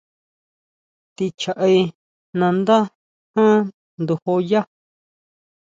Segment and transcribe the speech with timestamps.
[1.15, 1.71] Tʼín chjaʼé
[2.39, 2.77] nandá
[3.33, 3.57] jan
[4.01, 4.61] ndojo yá.